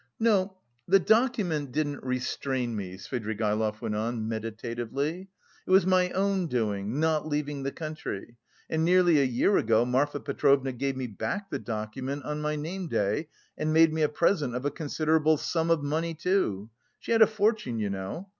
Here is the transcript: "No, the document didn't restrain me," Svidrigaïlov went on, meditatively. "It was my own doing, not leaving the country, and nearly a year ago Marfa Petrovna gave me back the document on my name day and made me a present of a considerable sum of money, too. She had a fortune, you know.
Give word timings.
"No, 0.19 0.57
the 0.87 0.97
document 0.97 1.71
didn't 1.71 2.03
restrain 2.03 2.75
me," 2.75 2.97
Svidrigaïlov 2.97 3.81
went 3.81 3.93
on, 3.95 4.27
meditatively. 4.27 5.29
"It 5.67 5.69
was 5.69 5.85
my 5.85 6.09
own 6.09 6.47
doing, 6.47 6.99
not 6.99 7.27
leaving 7.27 7.61
the 7.61 7.71
country, 7.71 8.35
and 8.67 8.83
nearly 8.83 9.21
a 9.21 9.23
year 9.23 9.57
ago 9.57 9.85
Marfa 9.85 10.19
Petrovna 10.19 10.71
gave 10.71 10.97
me 10.97 11.05
back 11.05 11.51
the 11.51 11.59
document 11.59 12.23
on 12.25 12.41
my 12.41 12.55
name 12.55 12.87
day 12.87 13.27
and 13.59 13.73
made 13.73 13.93
me 13.93 14.01
a 14.01 14.09
present 14.09 14.55
of 14.55 14.65
a 14.65 14.71
considerable 14.71 15.37
sum 15.37 15.69
of 15.69 15.83
money, 15.83 16.15
too. 16.15 16.71
She 16.97 17.11
had 17.11 17.21
a 17.21 17.27
fortune, 17.27 17.77
you 17.77 17.91
know. 17.91 18.27